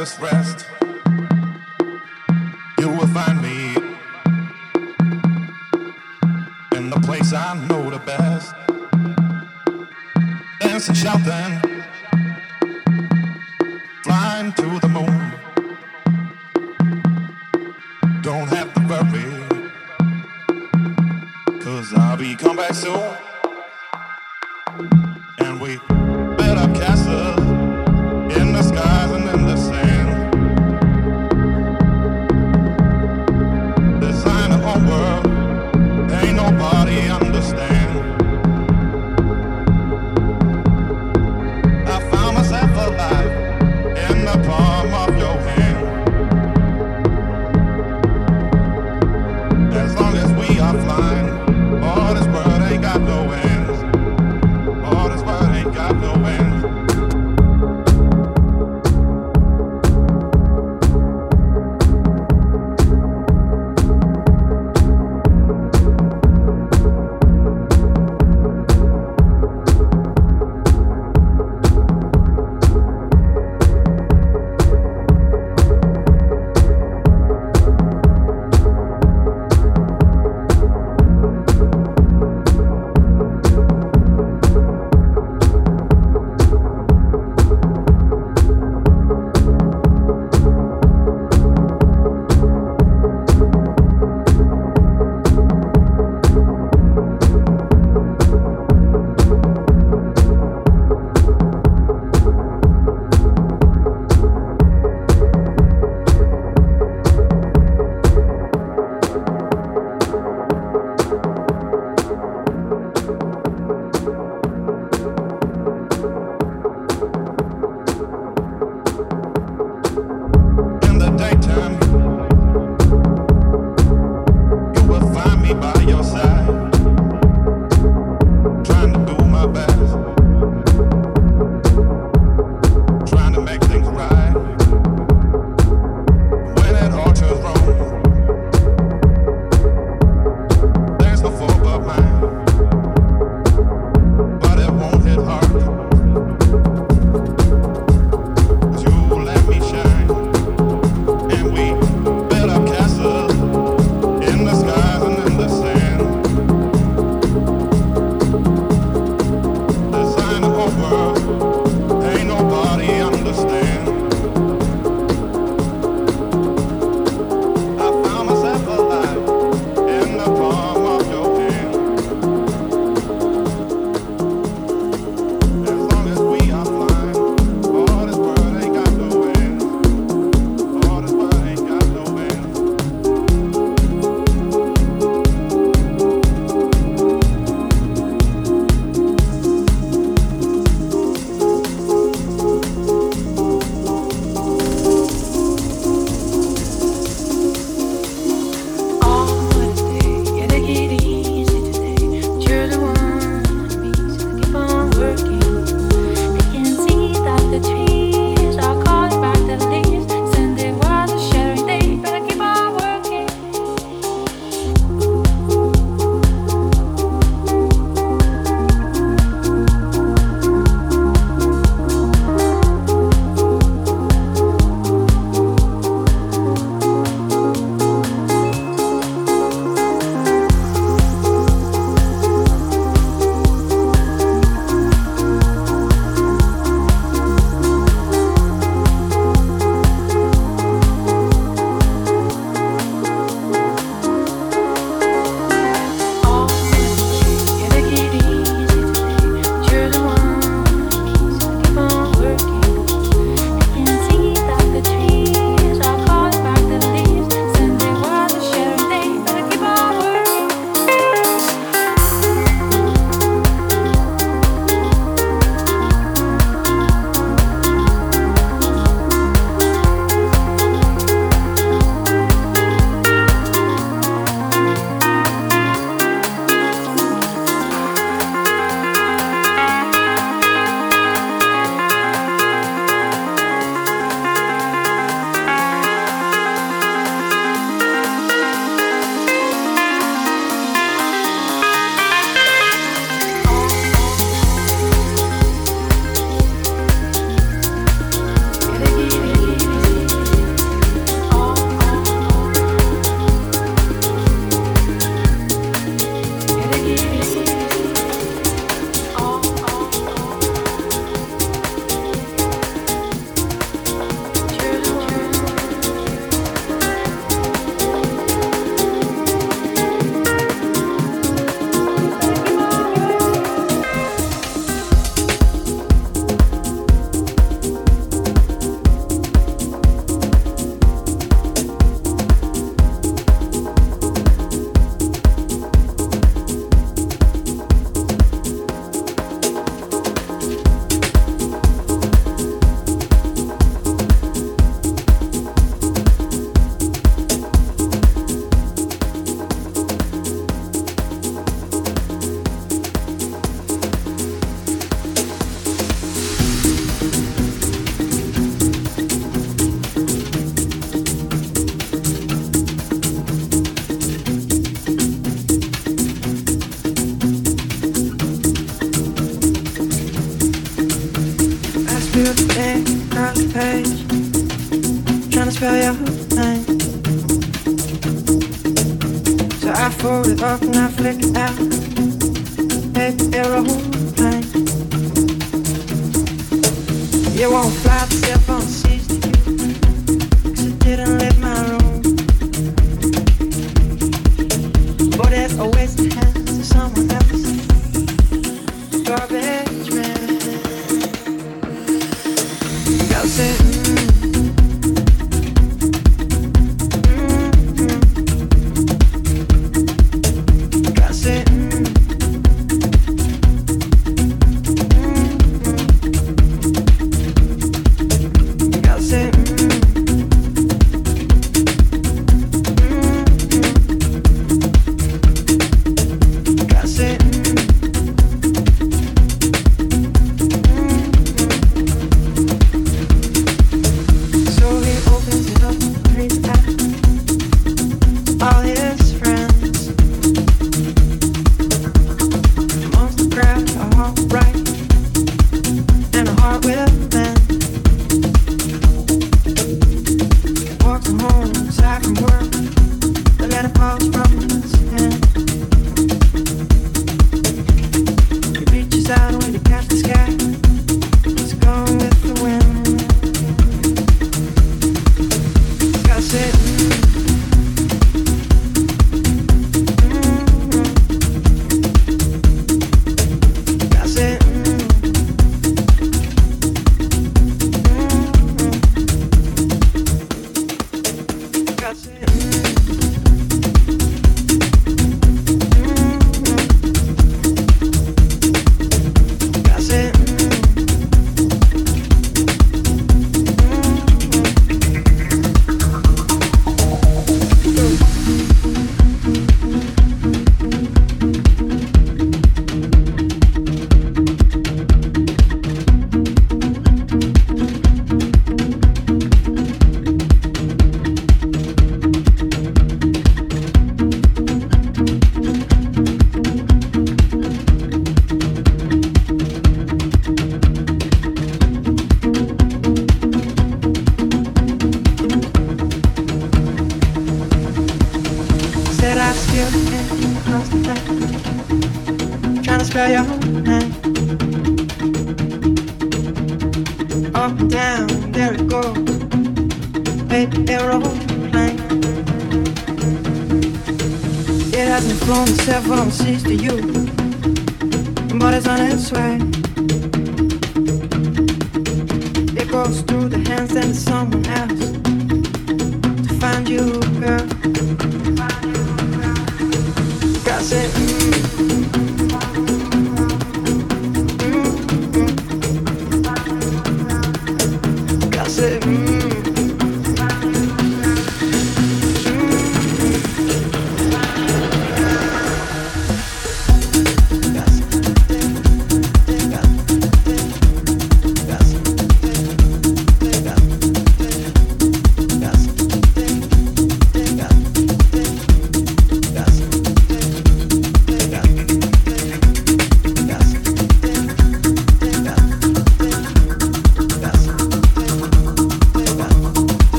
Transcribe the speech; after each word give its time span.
at 0.00 0.08
its 0.08 0.18
rest, 0.18 0.79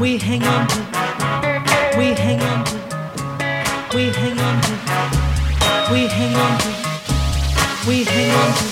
We 0.00 0.16
hang 0.16 0.42
on 0.44 0.66
to. 0.66 0.78
We 1.98 2.14
hang 2.14 2.40
on 2.40 2.64
to. 2.64 2.74
We 3.94 4.08
hang 4.08 4.38
on 4.40 4.62
to. 4.62 4.72
We 5.92 6.06
hang 6.06 6.34
on 6.36 6.58
to. 6.58 6.70
We 7.86 8.04
hang 8.04 8.30
on 8.30 8.54
to. 8.54 8.64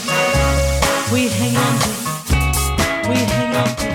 We 1.12 1.28
hang 1.28 1.56
on 1.58 1.78
to. 1.80 3.12
We 3.12 3.16
hang 3.18 3.56
on 3.56 3.76
to. 3.76 3.87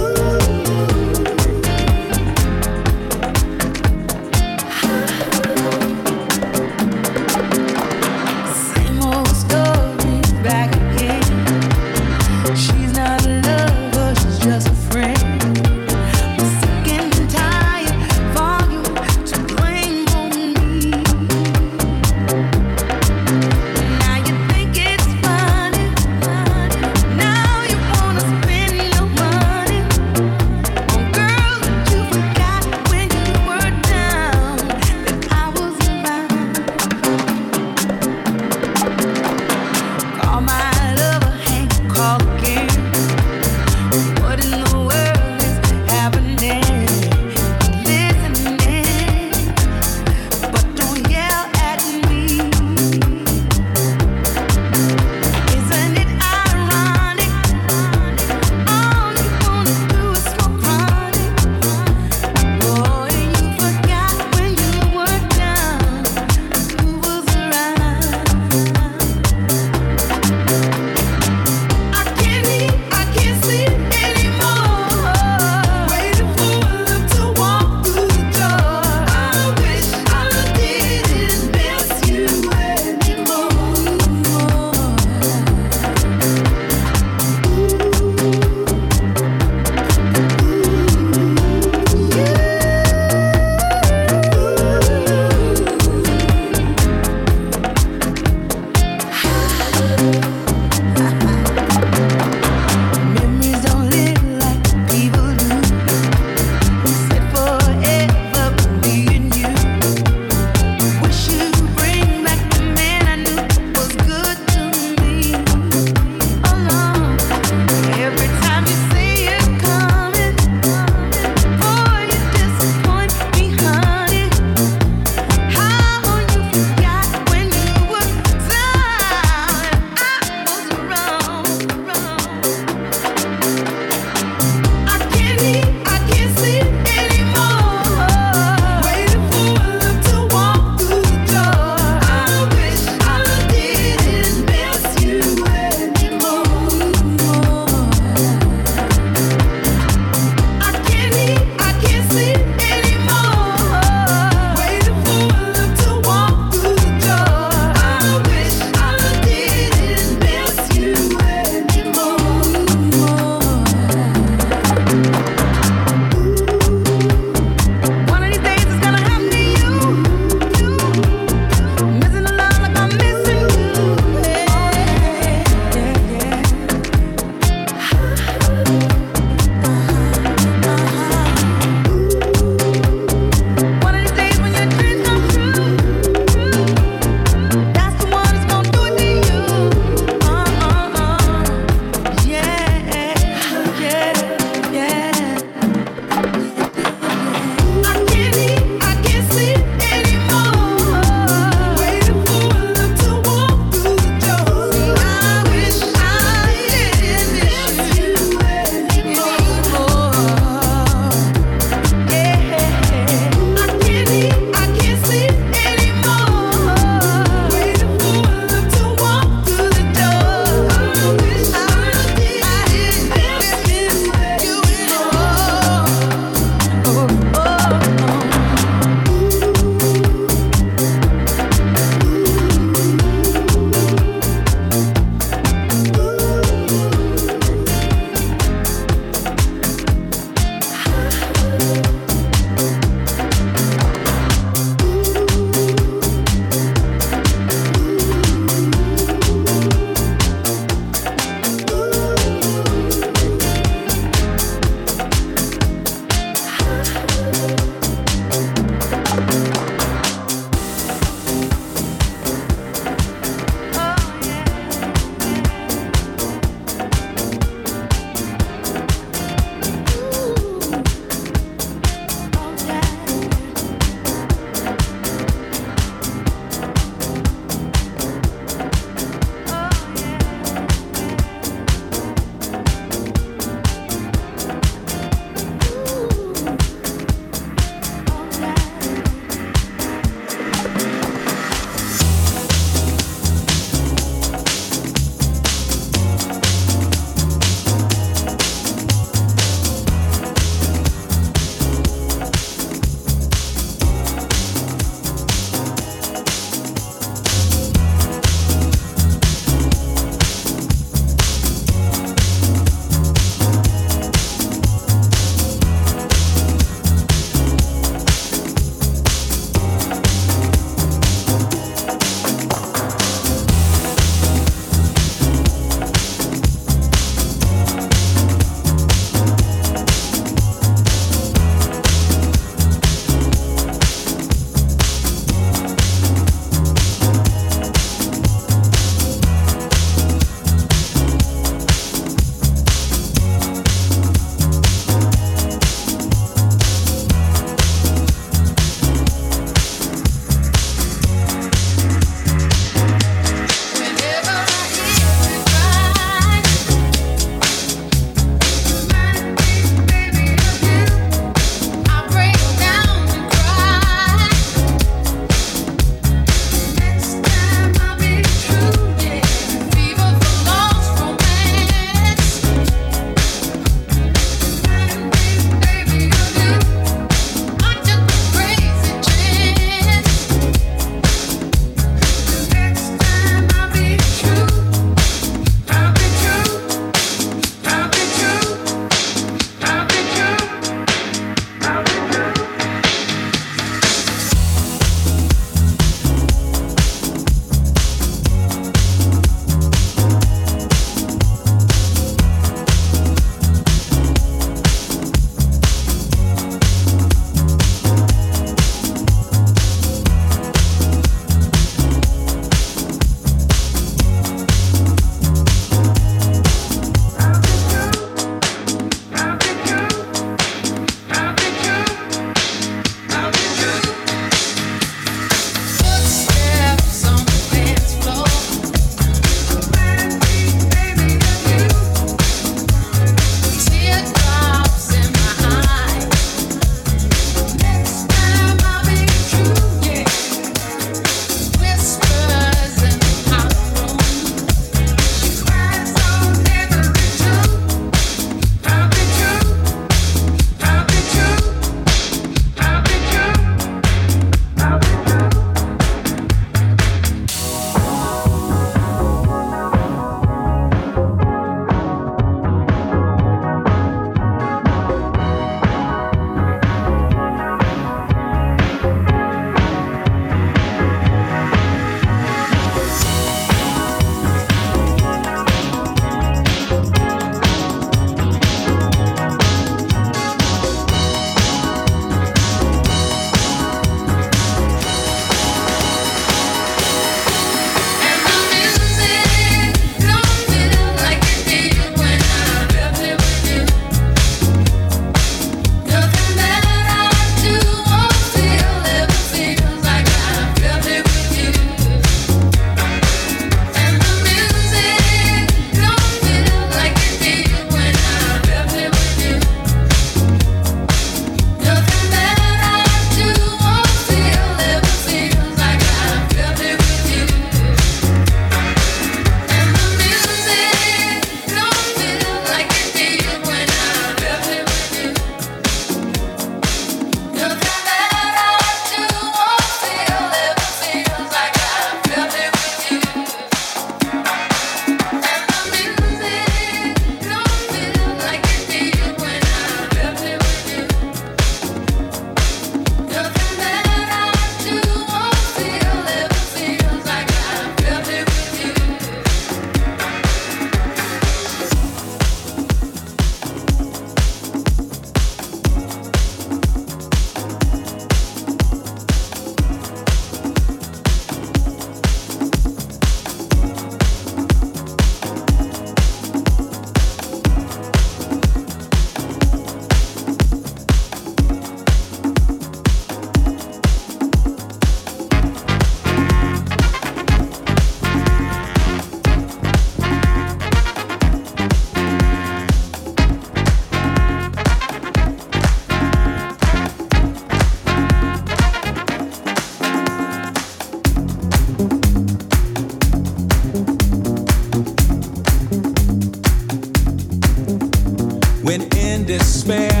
despair. 599.37 600.00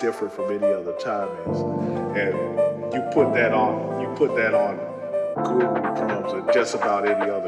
Different 0.00 0.32
from 0.32 0.46
any 0.46 0.72
other 0.72 0.92
timings. 0.94 1.60
And 2.16 2.92
you 2.92 3.00
put 3.12 3.32
that 3.34 3.52
on, 3.54 4.00
you 4.00 4.08
put 4.16 4.34
that 4.36 4.54
on 4.54 4.78
Guru 5.44 5.80
drums 5.94 6.32
or 6.32 6.52
just 6.52 6.74
about 6.74 7.06
any 7.06 7.30
other 7.30 7.39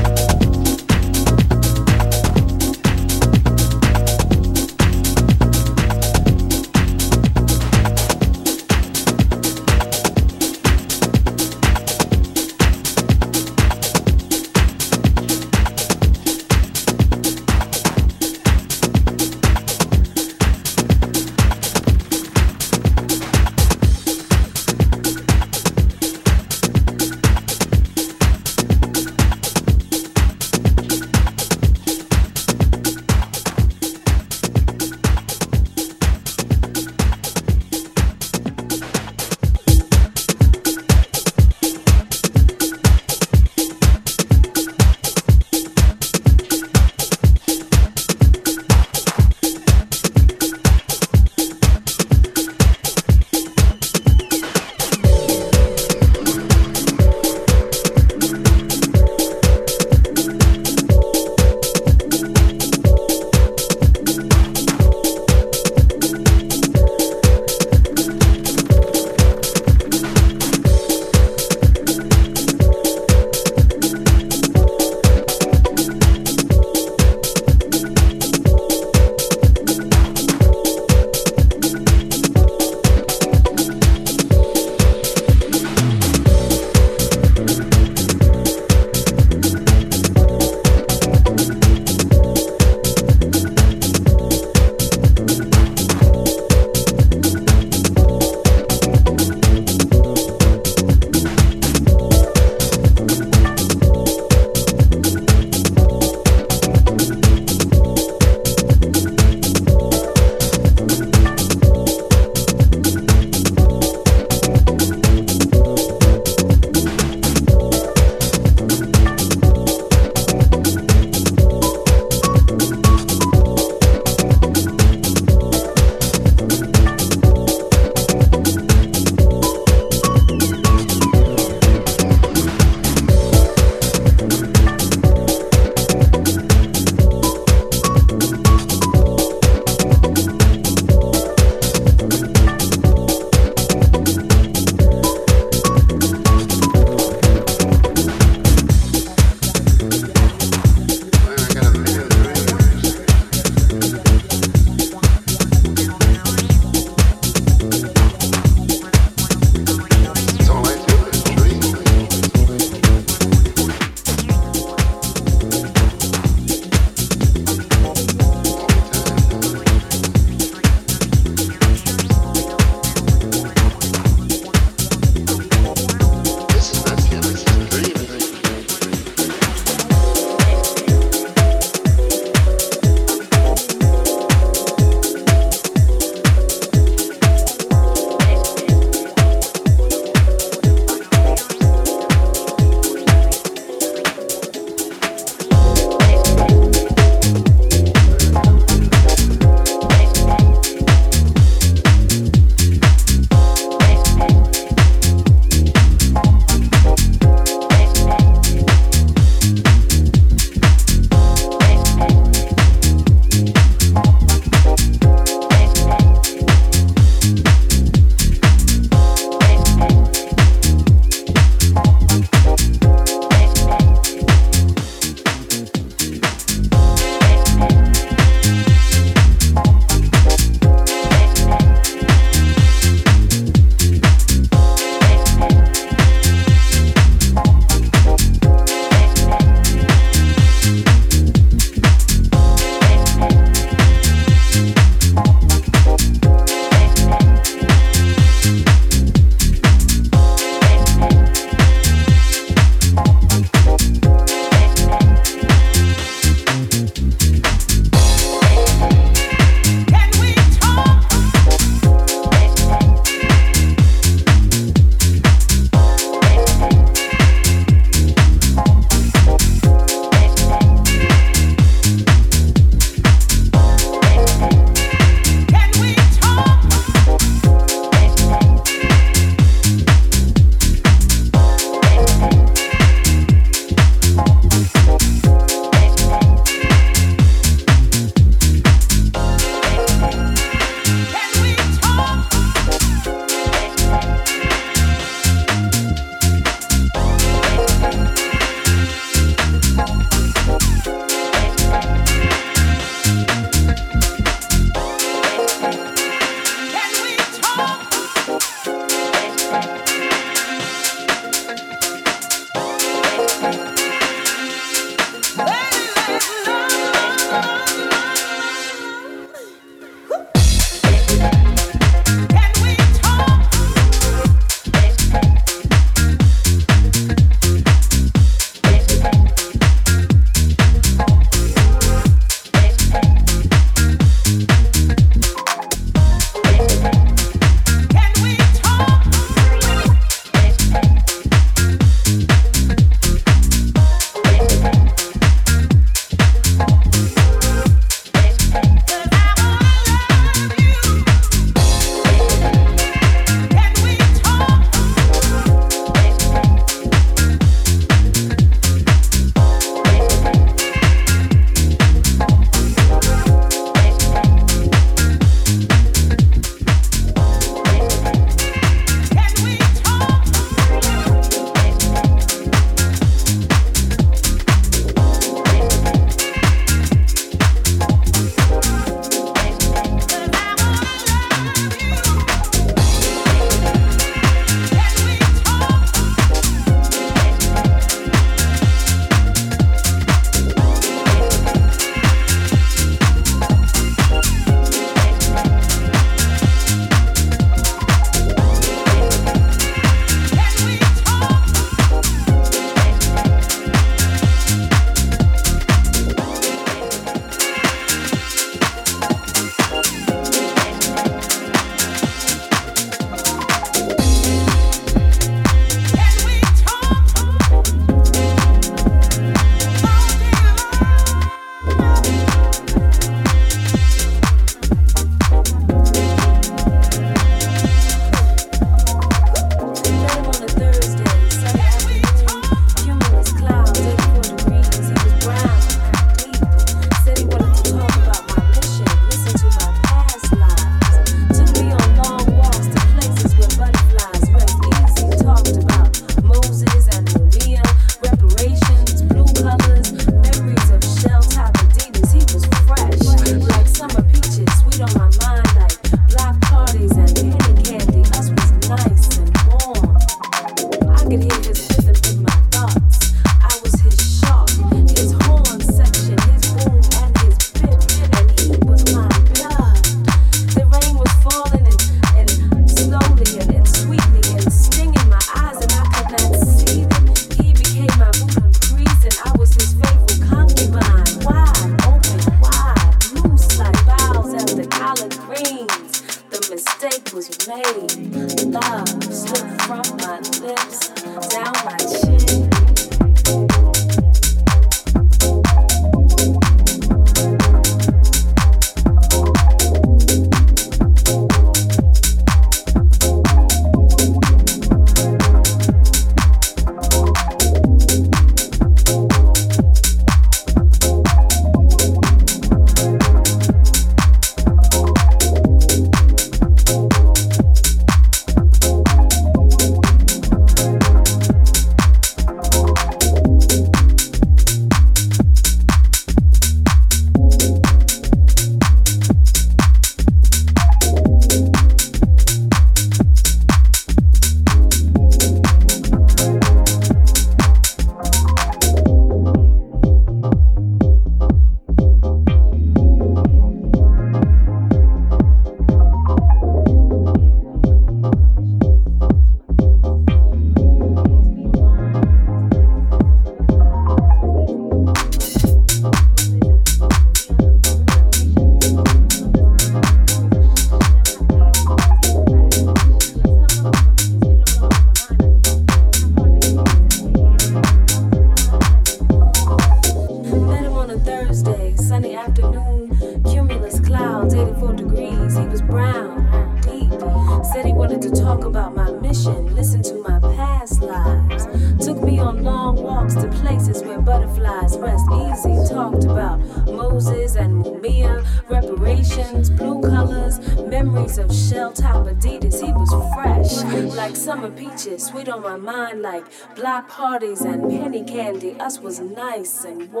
parties 597.01 597.41
and 597.41 597.67
penny 597.67 598.03
candy. 598.03 598.51
Us 598.59 598.79
was 598.79 598.99
nice 598.99 599.65
and 599.65 599.91
warm. 599.91 600.00